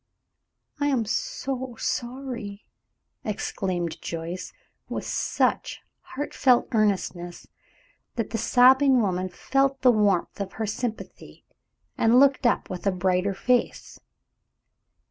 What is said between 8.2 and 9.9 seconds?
the sobbing woman felt